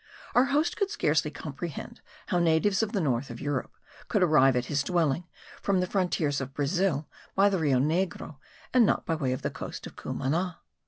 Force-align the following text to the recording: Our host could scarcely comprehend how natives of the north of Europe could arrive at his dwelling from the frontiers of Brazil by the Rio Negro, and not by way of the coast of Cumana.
Our 0.33 0.45
host 0.45 0.77
could 0.77 0.89
scarcely 0.89 1.29
comprehend 1.29 2.01
how 2.25 2.39
natives 2.39 2.81
of 2.81 2.91
the 2.91 2.99
north 3.01 3.29
of 3.29 3.39
Europe 3.39 3.75
could 4.07 4.23
arrive 4.23 4.55
at 4.55 4.65
his 4.65 4.81
dwelling 4.81 5.27
from 5.61 5.79
the 5.79 5.85
frontiers 5.85 6.41
of 6.41 6.55
Brazil 6.55 7.07
by 7.35 7.49
the 7.49 7.59
Rio 7.59 7.77
Negro, 7.77 8.37
and 8.73 8.83
not 8.83 9.05
by 9.05 9.13
way 9.13 9.31
of 9.31 9.43
the 9.43 9.51
coast 9.51 9.85
of 9.85 9.95
Cumana. 9.95 10.57